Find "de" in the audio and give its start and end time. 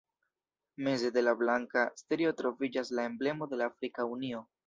1.17-1.23, 3.55-3.61